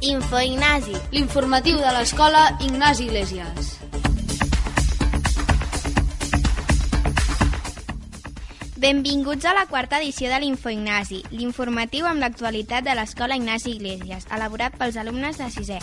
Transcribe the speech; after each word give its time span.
Info 0.00 0.38
Ignasi. 0.38 0.94
L'informatiu 1.10 1.76
de 1.76 1.90
l'escola 1.90 2.56
Ignasi 2.60 3.04
Iglesias. 3.04 3.78
Benvinguts 8.76 9.44
a 9.44 9.54
la 9.54 9.66
quarta 9.66 9.98
edició 9.98 10.30
de 10.30 10.38
l'Info 10.38 10.70
Ignasi, 10.70 11.24
l'informatiu 11.34 12.06
amb 12.06 12.22
l'actualitat 12.22 12.86
de 12.86 12.94
l'escola 12.94 13.34
Ignasi 13.34 13.72
Iglesias, 13.74 14.28
elaborat 14.30 14.78
pels 14.78 15.00
alumnes 15.02 15.40
de 15.42 15.50
sisè. 15.50 15.80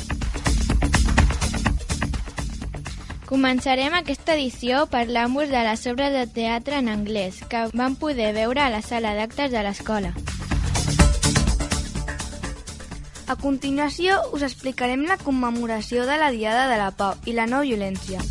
Començarem 3.28 3.98
aquesta 4.00 4.38
edició 4.40 4.86
parlant-vos 4.88 5.52
de 5.52 5.66
les 5.68 5.86
obres 5.92 6.16
de 6.16 6.24
teatre 6.32 6.80
en 6.80 6.88
anglès 6.88 7.44
que 7.52 7.68
vam 7.74 8.00
poder 8.00 8.32
veure 8.32 8.64
a 8.64 8.72
la 8.72 8.82
sala 8.86 9.12
d'actes 9.20 9.52
de 9.52 9.66
l'escola. 9.66 10.16
A 13.28 13.36
continuació 13.42 14.20
us 14.38 14.44
explicarem 14.46 15.08
la 15.10 15.18
commemoració 15.18 16.04
de 16.06 16.18
la 16.22 16.30
Diada 16.30 16.68
de 16.70 16.76
la 16.78 16.92
Pau 16.94 17.16
i 17.26 17.34
la 17.34 17.48
no 17.50 17.64
violència. 17.66 18.22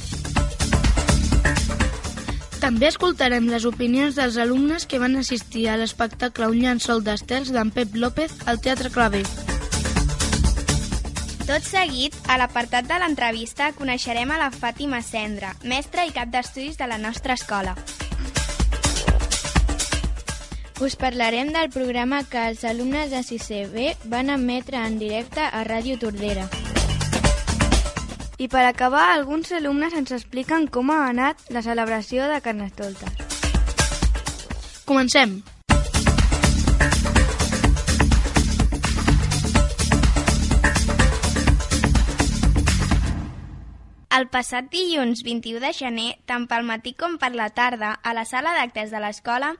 També 2.62 2.86
escoltarem 2.88 3.50
les 3.50 3.66
opinions 3.68 4.14
dels 4.16 4.38
alumnes 4.40 4.86
que 4.86 5.00
van 5.02 5.18
assistir 5.20 5.66
a 5.68 5.74
l'espectacle 5.76 6.46
Un 6.48 6.62
llençol 6.62 7.02
d'estels 7.04 7.50
d'en 7.52 7.74
Pep 7.74 7.98
López 7.98 8.38
al 8.46 8.62
Teatre 8.62 8.92
Clavé. 8.94 9.24
Tot 11.44 11.66
seguit, 11.66 12.14
a 12.30 12.38
l'apartat 12.40 12.86
de 12.88 12.96
l'entrevista, 13.02 13.72
coneixerem 13.76 14.30
a 14.30 14.38
la 14.40 14.48
Fàtima 14.54 15.02
Cendra, 15.04 15.52
mestra 15.60 16.06
i 16.06 16.14
cap 16.14 16.30
d'estudis 16.32 16.78
de 16.80 16.88
la 16.88 17.02
nostra 17.02 17.36
escola. 17.36 17.74
Us 20.80 20.96
parlarem 20.96 21.52
del 21.54 21.70
programa 21.70 22.24
que 22.26 22.40
els 22.50 22.64
alumnes 22.66 23.12
de 23.14 23.20
6B 23.22 23.94
van 24.10 24.30
emetre 24.34 24.80
en 24.82 24.98
directe 24.98 25.40
a 25.40 25.62
Ràdio 25.62 26.00
Tordera. 26.02 26.48
I 28.42 28.50
per 28.50 28.66
acabar, 28.66 29.12
alguns 29.12 29.54
alumnes 29.54 29.94
ens 29.94 30.10
expliquen 30.18 30.66
com 30.66 30.90
ha 30.90 31.04
anat 31.06 31.38
la 31.54 31.62
celebració 31.62 32.26
de 32.26 32.42
Carnestoltes. 32.42 33.14
Comencem! 34.84 35.38
Passat 44.34 44.66
dilluns 44.72 45.22
21 45.22 45.60
de 45.62 45.70
gener, 45.78 46.08
tant 46.26 46.48
pel 46.50 46.64
matí 46.66 46.90
com 46.98 47.18
per 47.22 47.30
la 47.38 47.52
tarda, 47.54 47.92
a 48.02 48.14
la 48.18 48.24
sala 48.26 48.54
d'actes 48.56 48.90
de 48.90 49.02
l'escola 49.02 49.52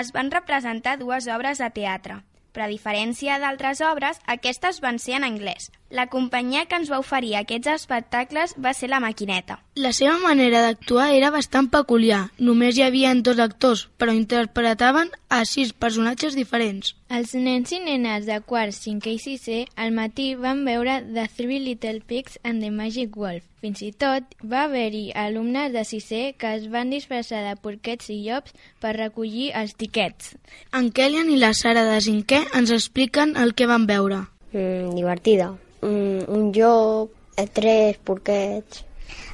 es 0.00 0.12
van 0.14 0.30
representar 0.30 1.00
dues 1.00 1.26
obres 1.26 1.58
de 1.58 1.70
teatre. 1.74 2.20
Però 2.54 2.66
a 2.66 2.70
diferència 2.70 3.38
d'altres 3.42 3.82
obres, 3.82 4.20
aquestes 4.34 4.78
van 4.84 5.02
ser 5.02 5.16
en 5.18 5.26
anglès. 5.26 5.70
La 5.90 6.06
companyia 6.14 6.64
que 6.70 6.78
ens 6.78 6.90
va 6.90 7.02
oferir 7.02 7.34
aquests 7.38 7.72
espectacles 7.74 8.54
va 8.58 8.74
ser 8.74 8.90
la 8.90 9.02
Maquineta. 9.02 9.58
La 9.80 9.94
seva 9.96 10.18
manera 10.20 10.60
d'actuar 10.60 11.06
era 11.16 11.30
bastant 11.32 11.70
peculiar. 11.72 12.26
Només 12.36 12.76
hi 12.76 12.82
havia 12.84 13.14
dos 13.24 13.38
actors, 13.40 13.86
però 13.96 14.12
interpretaven 14.12 15.08
a 15.32 15.38
sis 15.48 15.70
personatges 15.72 16.34
diferents. 16.36 16.90
Els 17.08 17.32
nens 17.32 17.72
i 17.72 17.78
nenes 17.80 18.26
de 18.28 18.36
quart, 18.44 18.76
cinquè 18.76 19.14
i 19.16 19.20
sisè 19.22 19.62
al 19.80 19.94
matí 19.96 20.34
van 20.36 20.60
veure 20.68 20.98
The 21.06 21.24
Three 21.38 21.62
Little 21.64 22.02
Pigs 22.04 22.36
and 22.44 22.60
the 22.60 22.68
Magic 22.68 23.16
Wolf. 23.16 23.46
Fins 23.64 23.80
i 23.86 23.88
tot 24.04 24.36
va 24.44 24.66
haver-hi 24.66 25.14
alumnes 25.22 25.72
de 25.72 25.86
sisè 25.88 26.20
que 26.36 26.52
es 26.58 26.68
van 26.68 26.92
disfressar 26.92 27.40
de 27.46 27.56
porquets 27.56 28.12
i 28.12 28.18
llops 28.26 28.52
per 28.84 28.92
recollir 28.98 29.48
els 29.62 29.72
tiquets. 29.80 30.34
En 30.76 30.92
Kellyan 30.92 31.32
i 31.32 31.40
la 31.40 31.54
Sara 31.56 31.86
de 31.88 31.96
cinquè 32.04 32.42
ens 32.52 32.76
expliquen 32.76 33.32
el 33.40 33.56
que 33.56 33.70
van 33.70 33.88
veure. 33.88 34.26
Mm, 34.52 34.92
divertida. 35.00 35.54
Mm, 35.80 36.28
un 36.28 36.52
llop, 36.52 37.16
tres 37.56 37.96
porquets. 38.04 38.84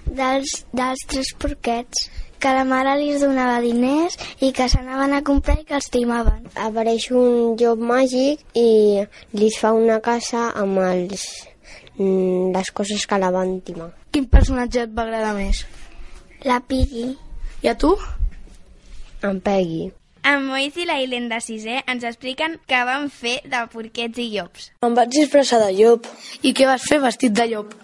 Dels, 0.06 0.62
dels 0.76 1.02
tres 1.10 1.32
porquets 1.40 2.06
que 2.38 2.52
la 2.52 2.64
mare 2.68 2.94
li 3.00 3.10
donava 3.18 3.58
diners 3.64 4.16
i 4.44 4.52
que 4.56 4.68
s'anaven 4.70 5.16
a 5.16 5.22
comprar 5.26 5.56
i 5.60 5.66
que 5.68 5.76
els 5.78 5.88
timaven. 5.92 6.46
Apareix 6.68 7.08
un 7.10 7.56
llop 7.60 7.82
màgic 7.90 8.44
i 8.54 9.02
li 9.34 9.50
fa 9.56 9.72
una 9.76 9.98
casa 10.04 10.50
amb 10.54 10.78
els, 10.84 11.26
mm, 11.96 12.52
les 12.54 12.70
coses 12.70 13.06
que 13.06 13.18
la 13.18 13.32
van 13.34 13.60
timar. 13.60 13.90
Quin 14.12 14.28
personatge 14.30 14.86
et 14.86 14.96
va 14.96 15.02
agradar 15.08 15.34
més? 15.34 15.64
La 16.44 16.60
Piggy. 16.60 17.16
I 17.62 17.68
a 17.72 17.74
tu? 17.74 17.96
En 19.22 19.40
Peggy. 19.40 19.90
En 20.26 20.40
Mois 20.42 20.74
i 20.74 20.84
la 20.88 20.96
Ilen 20.98 21.28
de 21.30 21.36
sisè 21.38 21.76
ens 21.86 22.02
expliquen 22.08 22.56
què 22.66 22.80
van 22.88 23.04
fer 23.14 23.36
de 23.46 23.60
porquets 23.70 24.18
i 24.18 24.24
llops. 24.32 24.64
Em 24.82 24.94
vaig 24.98 25.12
disfressar 25.14 25.60
de 25.62 25.68
llop. 25.76 26.08
I 26.42 26.50
què 26.50 26.66
vas 26.66 26.82
fer 26.90 26.98
vestit 27.04 27.36
de 27.36 27.44
llop? 27.52 27.76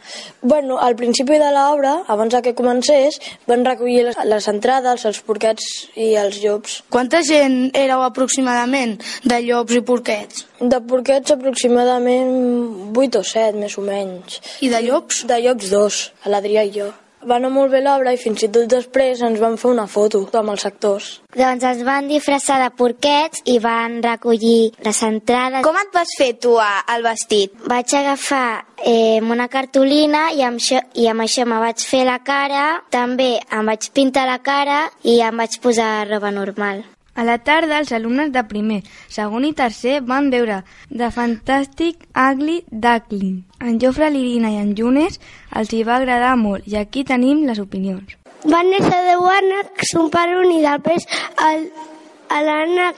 Bueno, 0.42 0.80
al 0.82 0.96
principi 0.98 1.38
de 1.38 1.50
l'obra, 1.54 1.92
abans 2.10 2.34
de 2.34 2.40
que 2.42 2.54
comencés, 2.58 3.20
van 3.46 3.62
recollir 3.68 4.08
les, 4.08 4.18
les 4.26 4.48
entrades, 4.50 5.04
els 5.06 5.22
porquets 5.22 5.68
i 5.94 6.08
els 6.18 6.40
llops. 6.42 6.80
Quanta 6.90 7.22
gent 7.28 7.60
éreu 7.78 8.02
aproximadament 8.02 8.96
de 9.22 9.38
llops 9.46 9.78
i 9.78 9.84
porquets? 9.92 10.42
De 10.58 10.82
porquets 10.90 11.36
aproximadament 11.36 12.90
8 12.90 13.22
o 13.22 13.24
7, 13.36 13.54
més 13.62 13.78
o 13.78 13.86
menys. 13.86 14.42
I 14.66 14.74
de 14.74 14.82
llops? 14.88 15.22
De 15.30 15.38
llops 15.46 15.70
dos, 15.70 16.02
l'Adrià 16.26 16.66
i 16.66 16.74
jo. 16.80 16.90
Va 17.28 17.36
anar 17.38 17.52
molt 17.54 17.70
bé 17.72 17.82
l'obra 17.82 18.12
i 18.14 18.20
fins 18.20 18.42
i 18.42 18.50
tot 18.52 18.70
després 18.70 19.22
ens 19.22 19.40
van 19.40 19.58
fer 19.60 19.70
una 19.70 19.86
foto 19.86 20.24
amb 20.38 20.54
els 20.54 20.66
actors. 20.66 21.10
Doncs 21.36 21.64
es 21.64 21.82
van 21.86 22.08
disfressar 22.10 22.58
de 22.62 22.70
porquets 22.76 23.44
i 23.48 23.58
van 23.62 24.00
recollir 24.04 24.72
les 24.84 25.02
entrades. 25.06 25.62
Com 25.64 25.78
et 25.80 25.92
vas 25.94 26.16
fer 26.18 26.32
tu 26.42 26.56
al 26.60 27.06
vestit? 27.06 27.54
Vaig 27.70 27.94
agafar 27.98 28.64
eh, 28.84 29.20
una 29.22 29.48
cartolina 29.48 30.30
i 30.34 30.42
amb, 30.46 30.60
això, 30.60 30.82
i 30.94 31.06
amb 31.10 31.24
això 31.24 31.46
me 31.46 31.60
vaig 31.62 31.84
fer 31.86 32.04
la 32.08 32.18
cara, 32.26 32.82
també 32.90 33.36
em 33.50 33.70
vaig 33.70 33.92
pintar 33.94 34.26
la 34.28 34.40
cara 34.42 34.84
i 35.02 35.20
em 35.22 35.38
vaig 35.44 35.60
posar 35.62 35.92
roba 36.10 36.34
normal. 36.34 36.84
A 37.14 37.24
la 37.28 37.36
tarda, 37.44 37.78
els 37.82 37.92
alumnes 37.92 38.30
de 38.32 38.40
primer, 38.48 38.80
segon 39.12 39.44
i 39.44 39.52
tercer 39.52 39.98
van 40.08 40.30
veure 40.32 40.62
The 40.88 41.10
Fantastic 41.12 42.06
Ugly 42.16 42.62
Duckling. 42.70 43.42
En 43.60 43.76
Jofre, 43.82 44.08
l'Irina 44.10 44.52
i 44.54 44.60
en 44.62 44.72
Junes 44.78 45.20
els 45.60 45.72
hi 45.76 45.82
va 45.84 45.98
agradar 46.00 46.34
molt 46.40 46.64
i 46.66 46.78
aquí 46.80 47.04
tenim 47.04 47.44
les 47.48 47.60
opinions. 47.60 48.16
Vanessa 48.44 49.02
de 49.06 49.18
Warner, 49.20 49.66
son 49.92 50.08
pare 50.10 50.40
i 50.50 50.62
després 50.64 51.06
el, 51.46 51.68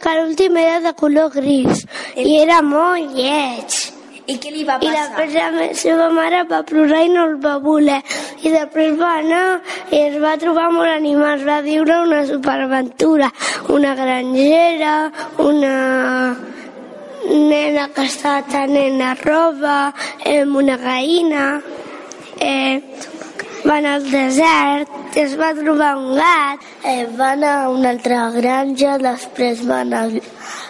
que 0.00 0.14
l'últim 0.20 0.56
era 0.62 0.78
de 0.81 0.94
color 0.94 1.32
gris 1.34 1.84
i 2.14 2.38
era 2.38 2.62
molt 2.62 3.19
lleig. 3.19 3.83
I 4.26 4.38
què 4.40 4.50
li 4.54 4.64
va 4.64 4.78
I 4.80 4.88
passar? 4.88 5.02
després 5.04 5.34
la 5.36 5.66
seva 5.76 6.08
mare 6.16 6.44
va 6.48 6.62
plorar 6.64 7.02
i 7.04 7.10
no 7.12 7.26
el 7.28 7.36
va 7.44 7.58
voler. 7.60 8.00
I 8.40 8.52
després 8.54 8.96
va 9.00 9.18
anar 9.20 9.44
i 9.90 10.00
es 10.00 10.16
va 10.22 10.34
trobar 10.40 10.70
molt 10.72 10.88
animals. 10.94 11.44
Va 11.44 11.60
viure 11.66 12.00
una 12.06 12.24
superaventura. 12.30 13.30
Una 13.74 13.94
grangera, 13.98 14.94
una 15.44 15.74
nena 17.28 17.88
que 17.94 18.04
estava 18.04 18.42
tenent 18.48 18.98
la 18.98 19.14
roba, 19.20 19.94
eh, 20.24 20.44
una 20.44 20.76
gallina, 20.76 21.60
eh, 22.40 22.80
va 23.64 23.78
anar 23.78 23.94
al 23.98 24.10
desert, 24.10 25.16
es 25.16 25.36
va 25.40 25.54
trobar 25.56 25.94
un 25.96 26.14
gat, 26.18 26.64
eh, 26.84 27.06
va 27.18 27.30
anar 27.32 27.54
a 27.62 27.70
una 27.72 27.90
altra 27.94 28.30
granja, 28.34 28.98
després 28.98 29.64
va 29.68 29.80
anar, 29.80 30.04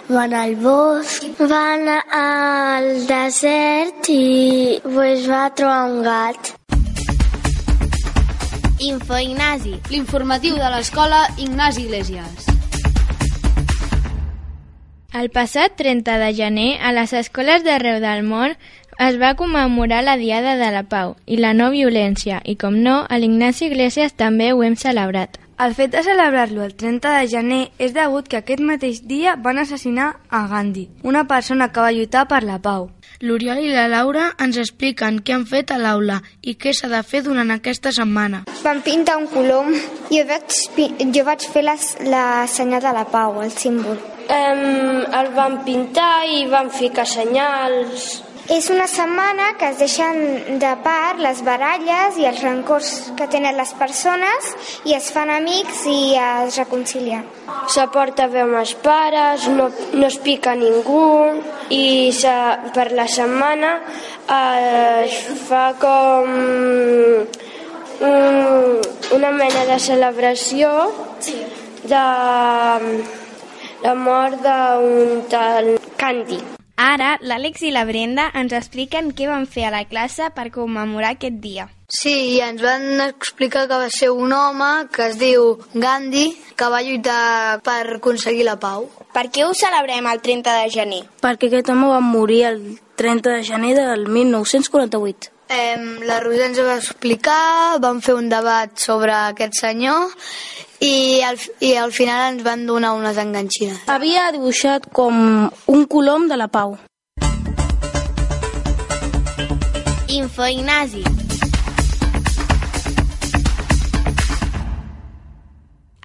va 0.08 0.24
anar 0.24 0.42
al 0.44 0.56
bosc, 0.56 1.24
va 1.40 1.60
anar 1.74 2.00
al 2.12 2.88
desert 3.08 4.08
i 4.12 4.80
pues, 4.82 5.28
va 5.28 5.48
trobar 5.56 5.90
un 5.90 6.02
gat. 6.04 6.50
Info 8.84 9.16
Ignasi. 9.16 9.78
L'informatiu 9.90 10.58
de 10.60 10.70
l'escola 10.74 11.22
Ignasi 11.38 11.86
Iglesias. 11.86 12.50
El 15.14 15.30
passat 15.30 15.76
30 15.78 16.18
de 16.18 16.32
gener, 16.34 16.70
a 16.82 16.90
les 16.92 17.14
escoles 17.14 17.62
d'arreu 17.64 18.00
del 18.02 18.24
món 18.26 18.56
es 18.98 19.16
va 19.20 19.36
commemorar 19.38 20.02
la 20.04 20.18
Diada 20.18 20.56
de 20.58 20.72
la 20.74 20.82
Pau 20.90 21.14
i 21.26 21.38
la 21.38 21.54
no 21.54 21.70
violència 21.70 22.42
i, 22.44 22.58
com 22.58 22.82
no, 22.82 23.04
a 23.08 23.18
l'Ignasi 23.18 23.70
Iglesias 23.70 24.18
també 24.18 24.52
ho 24.52 24.62
hem 24.66 24.76
celebrat. 24.76 25.38
El 25.56 25.74
fet 25.78 25.92
de 25.94 26.02
celebrar-lo 26.02 26.64
el 26.64 26.72
30 26.74 27.10
de 27.14 27.26
gener 27.30 27.60
és 27.78 27.92
degut 27.94 28.26
que 28.26 28.40
aquest 28.40 28.58
mateix 28.58 29.04
dia 29.06 29.36
van 29.38 29.60
assassinar 29.62 30.08
a 30.28 30.40
Gandhi, 30.50 30.88
una 31.06 31.22
persona 31.30 31.68
que 31.70 31.84
va 31.84 31.92
lluitar 31.94 32.24
per 32.26 32.42
la 32.42 32.58
pau. 32.58 32.88
L'Oriol 33.22 33.60
i 33.62 33.70
la 33.70 33.86
Laura 33.86 34.24
ens 34.42 34.58
expliquen 34.58 35.20
què 35.22 35.36
han 35.36 35.46
fet 35.46 35.70
a 35.70 35.78
l'aula 35.78 36.18
i 36.42 36.56
què 36.58 36.74
s'ha 36.74 36.90
de 36.90 37.04
fer 37.06 37.22
durant 37.22 37.54
aquesta 37.54 37.94
setmana. 37.94 38.42
Vam 38.64 38.82
pintar 38.82 39.16
un 39.22 39.30
colom. 39.30 39.70
Jo 40.10 40.26
vaig, 40.26 40.58
jo 41.14 41.24
vaig 41.30 41.46
fer 41.54 41.62
la, 41.70 41.78
la 42.02 42.26
senyal 42.50 42.82
de 42.82 42.96
la 42.98 43.06
pau, 43.14 43.38
el 43.46 43.54
símbol. 43.54 44.02
Um, 44.24 45.04
el 45.20 45.34
vam 45.38 45.60
pintar 45.62 46.26
i 46.26 46.46
vam 46.50 46.72
ficar 46.74 47.06
senyals 47.06 48.24
És 48.52 48.66
una 48.68 48.84
setmana 48.84 49.54
que 49.56 49.70
es 49.72 49.78
deixen 49.80 50.58
de 50.60 50.70
part 50.84 51.16
les 51.24 51.38
baralles 51.46 52.18
i 52.20 52.26
els 52.28 52.42
rancors 52.44 52.90
que 53.16 53.24
tenen 53.32 53.56
les 53.56 53.70
persones 53.78 54.50
i 54.84 54.92
es 54.92 55.06
fan 55.14 55.30
amics 55.32 55.86
i 55.88 56.12
es 56.20 56.58
reconcilien. 56.60 57.24
S'aporta 57.72 58.26
bé 58.28 58.42
amb 58.44 58.58
els 58.60 58.74
pares, 58.84 59.46
no, 59.48 59.70
no 59.94 60.06
es 60.06 60.18
pica 60.20 60.52
ningú 60.60 61.40
i 61.72 62.12
se, 62.12 62.34
per 62.76 62.90
la 62.92 63.06
setmana 63.08 63.78
eh, 63.80 65.06
es 65.06 65.16
fa 65.48 65.70
com 65.80 66.28
un, 68.04 68.82
una 69.16 69.30
mena 69.38 69.64
de 69.70 69.78
celebració 69.80 70.74
de 71.84 72.04
la 73.84 73.94
mort 73.94 74.44
d'un 74.44 75.24
tal 75.32 75.72
Candy. 75.96 76.53
Ara, 76.76 77.20
l'Àlex 77.22 77.62
i 77.62 77.70
la 77.70 77.84
Brenda 77.86 78.26
ens 78.34 78.52
expliquen 78.56 79.12
què 79.14 79.28
van 79.30 79.46
fer 79.46 79.68
a 79.68 79.70
la 79.70 79.84
classe 79.86 80.26
per 80.34 80.48
commemorar 80.50 81.12
aquest 81.14 81.36
dia. 81.42 81.68
Sí, 81.86 82.14
i 82.34 82.40
ens 82.42 82.62
van 82.64 82.98
explicar 83.04 83.68
que 83.70 83.78
va 83.78 83.90
ser 83.94 84.08
un 84.10 84.32
home 84.34 84.70
que 84.90 85.06
es 85.12 85.18
diu 85.20 85.52
Gandhi, 85.74 86.24
que 86.58 86.70
va 86.72 86.82
lluitar 86.82 87.60
per 87.62 87.82
aconseguir 87.98 88.48
la 88.48 88.56
pau. 88.58 88.88
Per 89.14 89.28
què 89.30 89.44
ho 89.46 89.52
celebrem 89.54 90.08
el 90.10 90.22
30 90.24 90.56
de 90.62 90.72
gener? 90.74 91.02
Perquè 91.22 91.52
aquest 91.52 91.70
home 91.70 91.92
va 91.92 92.00
morir 92.02 92.42
el 92.50 92.60
30 92.98 93.36
de 93.36 93.46
gener 93.46 93.76
del 93.78 94.08
1948. 94.08 95.33
Eh, 95.48 95.76
la 96.08 96.20
Roser 96.20 96.48
ens 96.48 96.60
va 96.64 96.78
explicar, 96.80 97.78
vam 97.80 98.00
fer 98.04 98.14
un 98.16 98.30
debat 98.32 98.72
sobre 98.80 99.12
aquest 99.12 99.58
senyor 99.60 100.14
i 100.80 101.20
al, 101.26 101.38
i 101.60 101.74
al 101.76 101.92
final 101.92 102.32
ens 102.32 102.44
van 102.46 102.64
donar 102.66 102.94
unes 102.96 103.20
enganxines. 103.20 103.84
Havia 103.92 104.30
dibuixat 104.32 104.88
com 104.92 105.50
un 105.50 105.86
colom 105.86 106.28
de 106.28 106.40
la 106.40 106.48
pau. 106.48 106.78
Info 110.08 110.46
Ignasi. 110.46 111.04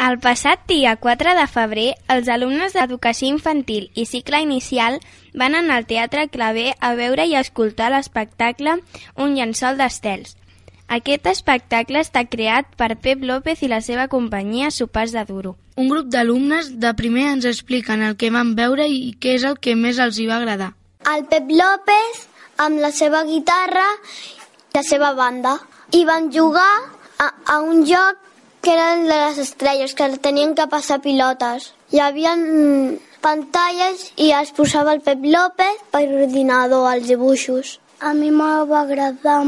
El 0.09 0.17
passat 0.17 0.61
dia 0.65 0.95
4 0.97 1.35
de 1.37 1.45
febrer, 1.45 1.89
els 2.09 2.29
alumnes 2.33 2.73
d'Educació 2.73 3.27
Infantil 3.29 3.91
i 3.93 4.07
Cicle 4.09 4.39
Inicial 4.41 4.95
van 5.37 5.53
anar 5.53 5.75
al 5.77 5.85
Teatre 5.85 6.23
Clavé 6.33 6.71
a 6.79 6.95
veure 6.97 7.27
i 7.29 7.35
escoltar 7.37 7.91
l'espectacle 7.93 8.79
Un 9.25 9.35
llençol 9.37 9.77
d'estels. 9.77 10.31
Aquest 10.97 11.27
espectacle 11.29 12.01
està 12.01 12.23
creat 12.25 12.71
per 12.79 12.95
Pep 13.03 13.21
López 13.21 13.61
i 13.61 13.69
la 13.69 13.83
seva 13.85 14.07
companyia 14.09 14.71
Sopars 14.73 15.13
de 15.13 15.21
Duro. 15.27 15.51
Un 15.77 15.91
grup 15.93 16.09
d'alumnes 16.09 16.71
de 16.81 16.93
primer 16.97 17.27
ens 17.35 17.45
expliquen 17.51 18.01
el 18.07 18.15
que 18.17 18.31
van 18.33 18.55
veure 18.57 18.87
i 18.89 19.11
què 19.13 19.35
és 19.37 19.45
el 19.45 19.59
que 19.61 19.75
més 19.77 19.99
els 20.01 20.17
hi 20.17 20.25
va 20.31 20.39
agradar. 20.39 20.71
El 21.13 21.27
Pep 21.29 21.53
López 21.53 22.23
amb 22.65 22.81
la 22.81 22.89
seva 22.89 23.21
guitarra 23.29 23.85
i 24.71 24.79
la 24.79 24.83
seva 24.89 25.13
banda. 25.13 25.59
I 25.93 26.01
van 26.09 26.31
jugar 26.33 26.71
a, 27.19 27.29
a 27.45 27.59
un 27.61 27.85
joc 27.85 28.28
que 28.61 28.73
eren 28.73 29.05
de 29.07 29.15
les 29.15 29.37
estrelles, 29.45 29.93
que 29.95 30.09
tenien 30.17 30.55
que 30.55 30.67
passar 30.67 30.99
pilotes. 31.01 31.71
Hi 31.91 32.01
havia 32.03 32.35
pantalles 33.23 34.09
i 34.17 34.31
es 34.35 34.51
posava 34.55 34.93
el 34.95 35.01
Pep 35.05 35.23
López 35.23 35.83
per 35.93 36.05
ordinador 36.07 36.87
als 36.91 37.07
dibuixos. 37.07 37.79
A 37.99 38.13
mi 38.13 38.31
me 38.31 38.51
va 38.69 38.81
agradar 38.85 39.41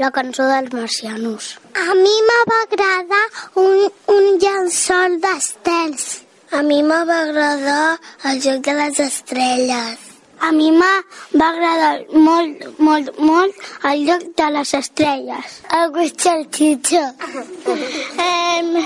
la 0.00 0.10
cançó 0.10 0.46
dels 0.48 0.72
marcianos. 0.72 1.56
A 1.74 1.94
mi 1.94 2.16
me 2.28 2.38
va 2.50 2.60
agradar 2.66 3.24
un, 3.62 3.88
un 4.16 4.30
llençol 4.42 5.18
d'estels. 5.22 6.06
A 6.50 6.62
mi 6.66 6.82
me 6.82 7.04
va 7.06 7.20
agradar 7.26 7.98
el 8.30 8.40
joc 8.42 8.64
de 8.66 8.78
les 8.80 9.02
estrelles. 9.06 10.09
A 10.40 10.52
mi 10.52 10.70
agradar 11.46 12.06
molt, 12.12 12.62
molt, 12.78 13.10
molt 13.18 13.54
el 13.90 14.04
lloc 14.06 14.22
de 14.40 14.46
les 14.56 14.72
estrelles. 14.74 15.58
El 15.78 15.92
Guixalxitxo. 15.96 17.02
eh, 18.18 18.84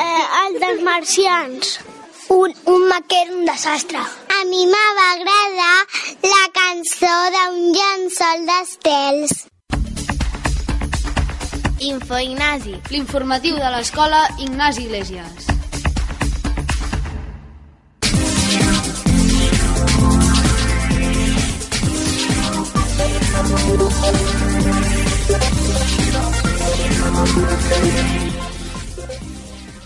eh, 0.00 0.24
el 0.42 0.60
dels 0.60 0.82
marcians. 0.82 1.80
Un, 2.28 2.54
un 2.66 2.86
maquer, 2.88 3.26
un 3.34 3.44
desastre. 3.44 3.98
A 3.98 4.44
mi 4.50 4.66
me 4.66 4.84
va 4.98 5.08
agradar 5.12 5.78
la 6.22 6.44
cançó 6.60 7.16
d'un 7.34 7.58
llençol 7.76 8.46
d'estels. 8.48 9.34
Info 11.80 12.18
Ignasi. 12.18 12.78
L'informatiu 12.90 13.58
de 13.60 13.74
l'escola 13.76 14.22
Ignasi 14.38 14.86
Iglesias. 14.86 15.53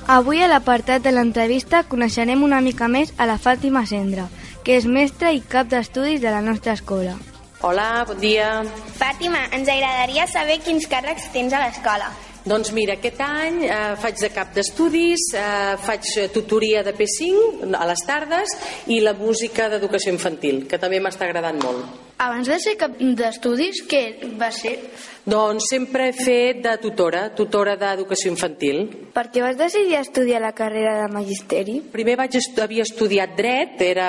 Avui 0.08 0.40
a 0.40 0.46
l'apartat 0.48 1.02
de 1.04 1.10
l'entrevista 1.12 1.82
coneixerem 1.84 2.40
una 2.42 2.62
mica 2.64 2.88
més 2.88 3.12
a 3.20 3.26
la 3.28 3.36
Fàtima 3.36 3.82
Cendra, 3.86 4.24
que 4.64 4.78
és 4.80 4.86
mestra 4.88 5.34
i 5.36 5.42
cap 5.44 5.68
d'estudis 5.68 6.22
de 6.22 6.32
la 6.32 6.40
nostra 6.40 6.72
escola. 6.72 7.12
Hola, 7.60 8.06
bon 8.08 8.16
dia. 8.22 8.48
Fàtima, 8.96 9.44
ens 9.52 9.68
agradaria 9.68 10.24
saber 10.32 10.58
quins 10.64 10.88
càrrecs 10.88 11.28
tens 11.36 11.52
a 11.52 11.60
l'escola. 11.66 12.08
Doncs 12.48 12.72
mira, 12.72 12.96
aquest 12.96 13.20
any 13.20 13.62
eh, 13.68 13.78
faig 14.00 14.16
de 14.24 14.32
cap 14.32 14.56
d'estudis, 14.56 15.28
eh, 15.36 15.76
faig 15.84 16.08
tutoria 16.32 16.80
de 16.86 16.96
P5 16.96 17.74
a 17.76 17.84
les 17.92 18.08
tardes 18.08 18.56
i 18.88 19.02
la 19.04 19.12
música 19.18 19.68
d'educació 19.68 20.16
infantil, 20.16 20.64
que 20.70 20.80
també 20.80 21.04
m'està 21.04 21.28
agradant 21.28 21.60
molt. 21.60 22.07
Abans 22.18 22.48
de 22.50 22.56
ser 22.58 22.72
cap 22.74 22.96
d'estudis, 22.98 23.84
què 23.86 24.02
va 24.40 24.48
ser? 24.50 24.74
Doncs 25.28 25.66
sempre 25.68 26.06
he 26.08 26.12
fet 26.16 26.62
de 26.64 26.70
tutora, 26.80 27.26
tutora 27.36 27.74
d'educació 27.76 28.30
infantil. 28.32 28.78
Per 29.12 29.26
què 29.28 29.42
vas 29.44 29.58
decidir 29.60 29.98
estudiar 29.98 30.40
la 30.40 30.54
carrera 30.56 30.94
de 31.02 31.10
Magisteri? 31.12 31.74
Primer 31.92 32.14
vaig 32.16 32.38
estu 32.40 32.64
havia 32.64 32.86
estudiat 32.86 33.34
dret, 33.36 33.74
era, 33.84 34.06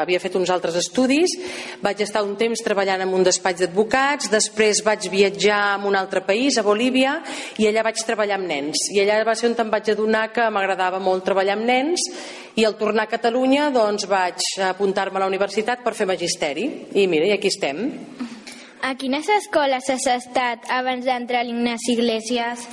havia 0.00 0.22
fet 0.22 0.38
uns 0.40 0.48
altres 0.54 0.78
estudis, 0.80 1.36
vaig 1.84 2.00
estar 2.00 2.24
un 2.24 2.38
temps 2.40 2.64
treballant 2.64 3.04
en 3.04 3.12
un 3.12 3.28
despatx 3.28 3.66
d'advocats, 3.66 4.32
després 4.32 4.80
vaig 4.86 5.10
viatjar 5.12 5.60
a 5.74 5.78
un 5.84 5.98
altre 5.98 6.24
país, 6.24 6.56
a 6.56 6.64
Bolívia, 6.64 7.18
i 7.60 7.68
allà 7.68 7.84
vaig 7.84 8.00
treballar 8.00 8.40
amb 8.40 8.48
nens. 8.48 8.88
I 8.96 9.04
allà 9.04 9.20
va 9.28 9.36
ser 9.36 9.52
on 9.52 9.60
em 9.60 9.76
vaig 9.76 9.92
adonar 9.92 10.30
que 10.32 10.48
m'agradava 10.48 11.04
molt 11.04 11.28
treballar 11.28 11.60
amb 11.60 11.68
nens 11.68 12.08
i 12.56 12.64
al 12.64 12.80
tornar 12.80 13.04
a 13.04 13.12
Catalunya 13.12 13.68
doncs 13.76 14.08
vaig 14.08 14.40
apuntar-me 14.72 15.20
a 15.20 15.26
la 15.26 15.34
universitat 15.34 15.84
per 15.84 15.92
fer 15.92 16.08
magisteri 16.08 16.70
i 16.96 17.10
mira, 17.12 17.28
i 17.28 17.36
aquí 17.36 17.52
estem. 17.52 17.90
A 18.82 18.96
quines 18.98 19.28
escoles 19.30 19.86
has 19.92 20.04
estat 20.10 20.64
abans 20.74 21.04
d'entrar 21.06 21.44
a 21.44 21.46
l'Ignasi 21.46 21.92
Iglesias? 21.94 22.64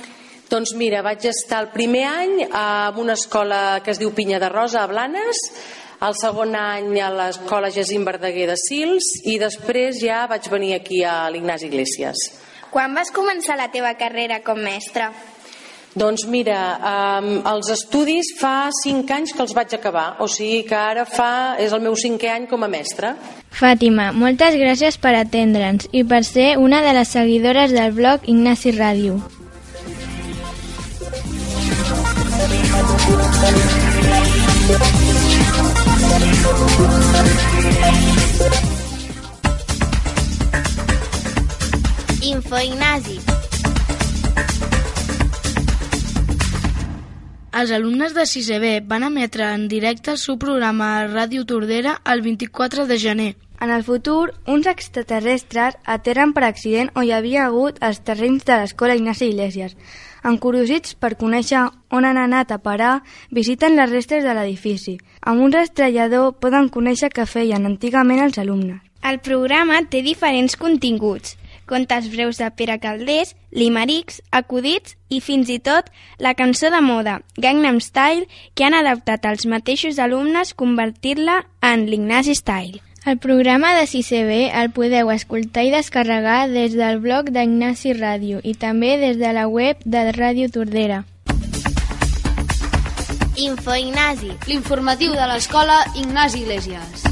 Doncs 0.50 0.72
mira, 0.74 1.04
vaig 1.06 1.22
estar 1.30 1.60
el 1.62 1.68
primer 1.70 2.02
any 2.10 2.32
en 2.42 2.98
una 2.98 3.14
escola 3.14 3.78
que 3.84 3.92
es 3.94 4.00
diu 4.02 4.10
Pinya 4.10 4.40
de 4.42 4.48
Rosa 4.50 4.82
a 4.82 4.88
Blanes, 4.90 5.38
el 6.02 6.16
segon 6.18 6.56
any 6.58 6.98
a 6.98 7.12
l'escola 7.14 7.70
Jacint 7.70 8.02
Verdaguer 8.08 8.48
de 8.50 8.58
Sils 8.58 9.06
i 9.30 9.36
després 9.38 10.02
ja 10.02 10.24
vaig 10.26 10.50
venir 10.50 10.74
aquí 10.80 11.04
a 11.06 11.30
l'Ignasi 11.30 11.70
Iglesias. 11.70 12.26
Quan 12.74 12.90
vas 12.98 13.14
començar 13.14 13.54
la 13.54 13.70
teva 13.70 13.94
carrera 13.94 14.42
com 14.42 14.58
mestra? 14.58 15.12
Doncs 15.90 16.22
mira, 16.30 16.58
um, 17.18 17.40
els 17.50 17.66
estudis 17.74 18.28
fa 18.38 18.70
5 18.84 19.10
anys 19.10 19.32
que 19.34 19.42
els 19.42 19.54
vaig 19.56 19.74
acabar, 19.74 20.20
o 20.22 20.28
sigui 20.30 20.62
que 20.68 20.76
ara 20.78 21.02
fa, 21.02 21.56
és 21.58 21.74
el 21.74 21.82
meu 21.82 21.96
cinquè 21.98 22.30
any 22.30 22.46
com 22.46 22.62
a 22.62 22.68
mestra. 22.70 23.16
Fàtima, 23.50 24.12
moltes 24.14 24.54
gràcies 24.54 25.00
per 25.02 25.16
atendre'ns 25.18 25.90
i 25.90 26.04
per 26.06 26.22
ser 26.22 26.54
una 26.62 26.78
de 26.86 26.94
les 26.94 27.10
seguidores 27.10 27.74
del 27.74 27.90
blog 27.98 28.22
Ignasi 28.30 28.76
Ràdio. 28.78 29.18
Info 42.30 42.58
Ignasi. 42.62 43.49
Els 47.50 47.72
alumnes 47.74 48.12
de 48.14 48.22
6è 48.30 48.60
B 48.62 48.68
van 48.86 49.02
emetre 49.02 49.42
en 49.50 49.64
directe 49.68 50.12
el 50.12 50.18
seu 50.22 50.36
programa 50.38 50.90
a 51.00 51.06
Ràdio 51.08 51.42
Tordera 51.42 51.96
el 52.12 52.20
24 52.22 52.84
de 52.86 52.98
gener. 53.02 53.32
En 53.60 53.72
el 53.74 53.82
futur, 53.82 54.34
uns 54.46 54.68
extraterrestres 54.70 55.74
aterren 55.84 56.30
per 56.32 56.44
accident 56.46 56.92
on 56.94 57.08
hi 57.08 57.10
havia 57.16 57.48
hagut 57.48 57.82
els 57.88 57.98
terrenys 58.06 58.46
de 58.46 58.60
l'escola 58.60 58.94
Ignasi 58.94 59.32
Iglesias. 59.32 59.74
Encuriosits 60.30 60.94
per 60.94 61.16
conèixer 61.18 61.64
on 61.90 62.06
han 62.06 62.22
anat 62.22 62.54
a 62.54 62.60
parar, 62.62 63.00
visiten 63.34 63.74
les 63.74 63.90
restes 63.90 64.22
de 64.22 64.36
l'edifici. 64.36 65.00
Amb 65.20 65.42
un 65.42 65.50
rastrellador 65.52 66.38
poden 66.38 66.70
conèixer 66.70 67.10
què 67.10 67.26
feien 67.26 67.66
antigament 67.66 68.22
els 68.22 68.38
alumnes. 68.38 68.78
El 69.02 69.18
programa 69.26 69.82
té 69.90 70.04
diferents 70.06 70.54
continguts, 70.60 71.34
contes 71.70 72.10
breus 72.10 72.42
de 72.42 72.50
Pere 72.50 72.80
Caldés, 72.82 73.36
limerics, 73.54 74.20
acudits 74.34 74.96
i 75.08 75.22
fins 75.22 75.48
i 75.48 75.60
tot 75.62 75.88
la 76.18 76.34
cançó 76.34 76.70
de 76.74 76.82
moda 76.82 77.20
Gangnam 77.38 77.80
Style 77.80 78.26
que 78.54 78.66
han 78.66 78.74
adaptat 78.74 79.26
els 79.30 79.46
mateixos 79.46 80.02
alumnes 80.02 80.54
convertir-la 80.58 81.44
en 81.62 81.86
l'Ignasi 81.86 82.34
Style. 82.34 82.82
El 83.06 83.16
programa 83.16 83.72
de 83.72 83.86
6B 83.88 84.50
el 84.52 84.74
podeu 84.76 85.08
escoltar 85.14 85.64
i 85.64 85.70
descarregar 85.72 86.50
des 86.52 86.76
del 86.76 87.00
blog 87.00 87.30
d'Ignasi 87.32 87.94
Ràdio 87.96 88.42
i 88.44 88.52
també 88.52 88.98
des 89.00 89.16
de 89.22 89.32
la 89.32 89.46
web 89.48 89.80
de 89.86 90.04
Ràdio 90.12 90.50
Tordera. 90.52 91.04
Info 93.40 93.72
Ignasi, 93.72 94.34
l'informatiu 94.50 95.16
de 95.16 95.30
l'escola 95.32 95.80
Ignasi 95.96 96.44
Iglesias. 96.44 97.09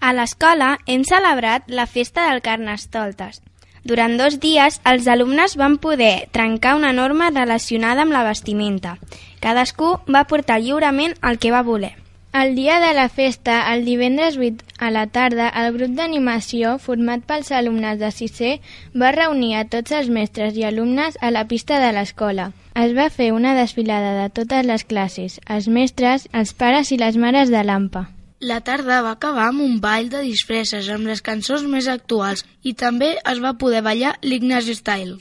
A 0.00 0.14
l'escola 0.16 0.78
hem 0.86 1.02
celebrat 1.04 1.66
la 1.68 1.84
festa 1.86 2.30
del 2.30 2.40
Carnestoltes. 2.40 3.42
Durant 3.84 4.16
dos 4.16 4.38
dies, 4.40 4.78
els 4.88 5.08
alumnes 5.08 5.56
van 5.60 5.76
poder 5.78 6.28
trencar 6.32 6.76
una 6.76 6.92
norma 6.96 7.28
relacionada 7.30 8.06
amb 8.06 8.16
la 8.16 8.24
vestimenta. 8.24 8.96
Cadascú 9.44 9.98
va 10.08 10.24
portar 10.30 10.60
lliurement 10.60 11.16
el 11.20 11.38
que 11.38 11.52
va 11.52 11.60
voler. 11.62 11.94
El 12.32 12.54
dia 12.54 12.78
de 12.80 12.92
la 12.94 13.08
festa, 13.08 13.74
el 13.74 13.84
divendres 13.84 14.36
8 14.38 14.64
a 14.78 14.90
la 14.94 15.06
tarda, 15.08 15.48
el 15.48 15.72
grup 15.74 15.96
d'animació, 15.98 16.76
format 16.78 17.24
pels 17.26 17.50
alumnes 17.50 17.98
de 17.98 18.12
6è, 18.14 18.52
va 18.94 19.10
reunir 19.16 19.56
a 19.58 19.64
tots 19.66 19.92
els 19.92 20.08
mestres 20.08 20.54
i 20.56 20.64
alumnes 20.64 21.18
a 21.20 21.32
la 21.34 21.44
pista 21.50 21.80
de 21.82 21.90
l'escola. 21.92 22.52
Es 22.72 22.94
va 22.96 23.10
fer 23.10 23.32
una 23.34 23.56
desfilada 23.58 24.14
de 24.22 24.30
totes 24.30 24.64
les 24.64 24.86
classes, 24.86 25.40
els 25.44 25.68
mestres, 25.68 26.28
els 26.32 26.54
pares 26.54 26.94
i 26.94 27.00
les 27.02 27.18
mares 27.18 27.50
de 27.50 27.64
l'AMPA. 27.66 28.06
La 28.40 28.62
tarda 28.64 29.02
va 29.04 29.10
acabar 29.12 29.50
amb 29.50 29.60
un 29.60 29.74
ball 29.84 30.06
de 30.08 30.22
disfresses 30.24 30.86
amb 30.88 31.04
les 31.10 31.20
cançons 31.20 31.66
més 31.68 31.84
actuals 31.92 32.40
i 32.64 32.72
també 32.72 33.10
es 33.18 33.40
va 33.44 33.52
poder 33.60 33.82
ballar 33.84 34.14
l'Ignasi 34.24 34.78
Style. 34.78 35.18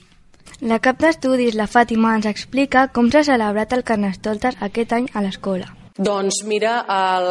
La 0.63 0.77
cap 0.79 1.01
d'estudis, 1.03 1.57
la 1.59 1.67
Fàtima, 1.67 2.13
ens 2.15 2.29
explica 2.31 2.85
com 2.95 3.11
s'ha 3.11 3.25
celebrat 3.27 3.75
el 3.75 3.83
Carnestoltes 3.83 4.55
aquest 4.63 4.95
any 4.95 5.09
a 5.11 5.23
l'escola. 5.25 5.67
Doncs 5.99 6.45
mira, 6.47 6.77
el, 6.87 7.25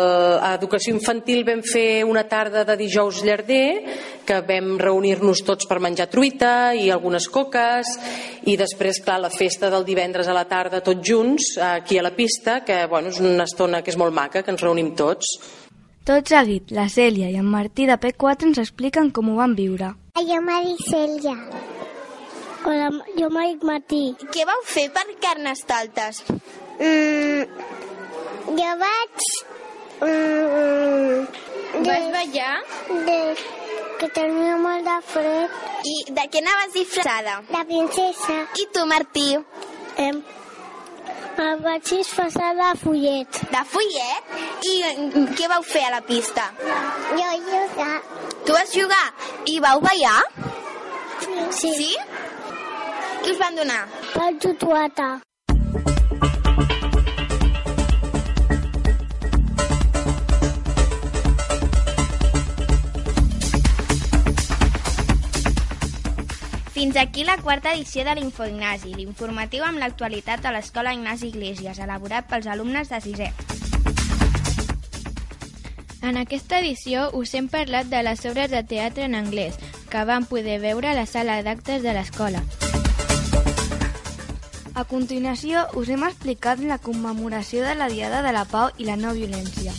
a 0.45 0.51
Educació 0.59 0.93
Infantil 0.93 1.41
vam 1.47 1.63
fer 1.65 2.05
una 2.05 2.27
tarda 2.29 2.67
de 2.69 2.77
dijous 2.77 3.23
llarder 3.25 3.63
que 4.29 4.43
vam 4.45 4.75
reunir-nos 4.77 5.41
tots 5.41 5.65
per 5.71 5.79
menjar 5.81 6.11
truita 6.13 6.75
i 6.77 6.91
algunes 6.93 7.31
coques 7.33 7.95
i 8.45 8.59
després, 8.61 9.01
clar, 9.01 9.23
la 9.25 9.33
festa 9.33 9.73
del 9.73 9.89
divendres 9.89 10.29
a 10.29 10.37
la 10.37 10.45
tarda 10.51 10.83
tots 10.85 11.01
junts 11.01 11.55
aquí 11.65 11.97
a 11.97 12.05
la 12.05 12.13
pista, 12.13 12.61
que 12.61 12.83
bueno, 12.93 13.09
és 13.09 13.23
una 13.25 13.49
estona 13.49 13.81
que 13.81 13.89
és 13.89 13.97
molt 13.97 14.13
maca, 14.13 14.45
que 14.45 14.53
ens 14.53 14.67
reunim 14.69 14.93
tots. 14.93 15.33
Tot 16.09 16.31
seguit, 16.33 16.71
la 16.73 16.87
Cèlia 16.89 17.27
i 17.29 17.37
en 17.37 17.49
Martí 17.53 17.85
de 17.89 17.99
P4 18.01 18.47
ens 18.49 18.59
expliquen 18.63 19.11
com 19.17 19.27
ho 19.29 19.35
van 19.39 19.55
viure. 19.59 19.91
Jo 20.29 20.39
m'ha 20.45 20.61
dit 20.65 20.81
Cèlia. 20.89 21.35
Hola, 22.65 22.87
jo 23.19 23.29
m'ha 23.35 23.43
dit 23.51 23.67
Martí. 23.71 24.01
Què 24.33 24.47
vau 24.49 24.63
fer 24.65 24.87
per 24.95 25.05
Carnestoltes? 25.25 26.23
Mm, 26.81 27.45
jo 28.57 28.71
vaig... 28.85 29.29
Mm, 30.07 31.29
Vas 31.85 32.09
ballar? 32.15 32.55
De, 33.11 33.19
que 34.01 34.09
tenia 34.17 34.57
molt 34.65 34.89
de 34.89 34.97
fred. 35.13 35.61
I 35.93 35.97
de 36.17 36.25
què 36.33 36.41
anaves 36.41 36.73
disfressada? 36.79 37.37
De 37.53 37.65
princesa. 37.69 38.39
I 38.57 38.67
tu, 38.73 38.87
Martí? 38.89 39.29
Em, 40.01 40.23
em 41.45 41.63
vaig 41.63 41.85
disfressar 41.91 42.55
de 42.59 42.71
follet. 42.81 43.41
De 43.53 43.63
follet? 43.73 44.33
I 44.71 44.75
mm, 44.89 45.29
què 45.39 45.49
vau 45.53 45.63
fer 45.63 45.85
a 45.87 45.95
la 45.97 46.03
pista? 46.09 46.49
Jo 47.13 47.31
jugar. 47.47 47.95
Tu 48.47 48.57
vas 48.57 48.75
jugar? 48.75 49.05
I 49.47 49.59
vau 49.61 49.81
ballar? 49.85 50.19
Sí. 51.51 51.73
Sí? 51.75 51.95
Què 53.23 53.33
us 53.35 53.41
van 53.41 53.59
donar? 53.59 53.83
Per 54.15 54.31
tutuata. 54.43 55.28
Fins 66.79 66.95
aquí 66.95 67.25
la 67.25 67.37
quarta 67.39 67.73
edició 67.75 68.05
de 68.07 68.13
l'Infoignasi, 68.15 68.93
l'informatiu 68.95 69.65
amb 69.67 69.81
l'actualitat 69.83 70.45
de 70.45 70.53
l'Escola 70.55 70.93
Ignasi 70.95 71.33
Iglesias, 71.33 71.81
elaborat 71.83 72.29
pels 72.31 72.47
alumnes 72.47 72.93
de 72.93 73.01
6è. 73.03 73.33
En 76.07 76.21
aquesta 76.23 76.61
edició 76.63 77.09
us 77.19 77.35
hem 77.35 77.51
parlat 77.51 77.91
de 77.91 78.05
les 78.07 78.23
obres 78.31 78.55
de 78.55 78.63
teatre 78.63 79.09
en 79.11 79.19
anglès 79.19 79.59
que 79.91 80.05
vam 80.07 80.31
poder 80.31 80.61
veure 80.63 80.93
a 80.93 80.95
la 80.95 81.09
sala 81.11 81.43
d'actes 81.43 81.83
de 81.83 81.99
l'escola. 81.99 82.47
A 84.79 84.87
continuació, 84.87 85.67
us 85.75 85.91
hem 85.91 86.07
explicat 86.07 86.63
la 86.63 86.79
commemoració 86.79 87.67
de 87.67 87.75
la 87.75 87.91
Diada 87.91 88.23
de 88.23 88.39
la 88.39 88.47
Pau 88.47 88.71
i 88.79 88.87
la 88.87 88.95
no 88.95 89.19
violència. 89.19 89.75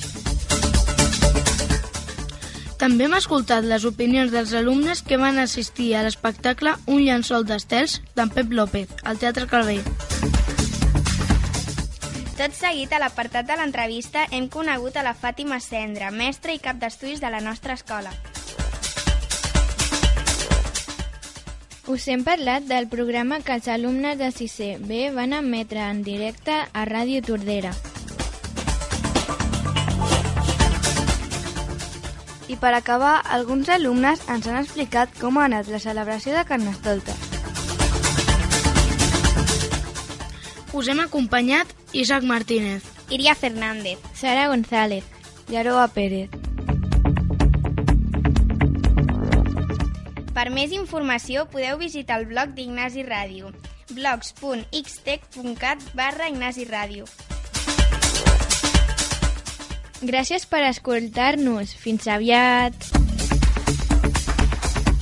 També 2.79 3.09
hem 3.09 3.13
escoltat 3.17 3.65
les 3.67 3.83
opinions 3.83 4.31
dels 4.31 4.53
alumnes 4.55 5.01
que 5.03 5.17
van 5.19 5.35
assistir 5.41 5.89
a 5.99 6.03
l'espectacle 6.05 6.77
Un 6.87 7.01
llençol 7.03 7.43
d'estels 7.43 7.97
d'en 8.15 8.31
Pep 8.31 8.53
López, 8.55 8.93
al 9.03 9.19
Teatre 9.19 9.49
Calvell. 9.51 9.83
Tot 12.39 12.55
seguit, 12.55 12.93
a 12.95 13.01
l'apartat 13.03 13.49
de 13.49 13.59
l'entrevista, 13.59 14.23
hem 14.31 14.47
conegut 14.47 14.95
a 14.95 15.03
la 15.03 15.11
Fàtima 15.11 15.59
Cendra, 15.59 16.07
mestra 16.15 16.55
i 16.55 16.63
cap 16.63 16.79
d'estudis 16.79 17.19
de 17.19 17.27
la 17.33 17.43
nostra 17.43 17.75
escola. 17.75 18.15
Us 21.91 22.07
hem 22.07 22.23
parlat 22.23 22.63
del 22.69 22.87
programa 22.87 23.41
que 23.43 23.59
els 23.59 23.67
alumnes 23.67 24.15
de 24.15 24.31
6è 24.31 24.77
B 24.79 25.09
van 25.11 25.35
emetre 25.35 25.83
en 25.83 26.03
directe 26.07 26.55
a 26.55 26.87
Ràdio 26.87 27.25
Tordera. 27.27 27.75
I 32.49 32.55
per 32.57 32.73
acabar, 32.73 33.21
alguns 33.29 33.69
alumnes 33.69 34.23
ens 34.25 34.47
han 34.49 34.57
explicat 34.57 35.13
com 35.21 35.37
ha 35.37 35.45
anat 35.45 35.69
la 35.69 35.77
celebració 35.77 36.33
de 36.33 36.41
Carnestoltes. 36.49 37.13
Us 40.73 40.89
hem 40.89 40.99
acompanyat 41.05 41.69
Isaac 41.93 42.25
Martínez, 42.25 42.83
Iria 43.13 43.35
Fernández, 43.37 44.01
Sara 44.17 44.47
González 44.49 45.05
i 45.49 45.61
Aroa 45.61 45.87
Pérez. 45.93 46.29
Per 50.33 50.49
més 50.49 50.73
informació 50.73 51.45
podeu 51.53 51.77
visitar 51.77 52.17
el 52.21 52.29
blog 52.33 52.57
d'Ignasi 52.57 53.05
Ràdio, 53.05 53.53
blogs.xtec.cat 53.93 55.83
barra 55.93 56.29
Ignasi 56.33 56.65
Ràdio. 56.69 57.05
Gràcies 59.99 60.45
per 60.47 60.63
escoltar-nos. 60.63 61.73
Fins 61.75 62.07
aviat. 62.07 62.73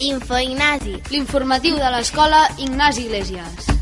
Info 0.01 0.38
Ignasi, 0.42 0.98
l'informatiu 1.13 1.77
de 1.77 1.89
l'escola 1.94 2.44
Ignasi 2.58 3.06
Iglesias. 3.06 3.77